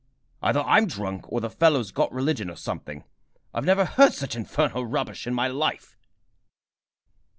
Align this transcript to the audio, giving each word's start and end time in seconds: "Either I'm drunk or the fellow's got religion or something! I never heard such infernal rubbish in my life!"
"Either 0.41 0.61
I'm 0.61 0.87
drunk 0.87 1.31
or 1.31 1.41
the 1.41 1.49
fellow's 1.51 1.91
got 1.91 2.11
religion 2.11 2.49
or 2.49 2.55
something! 2.55 3.03
I 3.53 3.61
never 3.61 3.85
heard 3.85 4.13
such 4.15 4.35
infernal 4.35 4.83
rubbish 4.83 5.27
in 5.27 5.35
my 5.35 5.47
life!" 5.47 5.95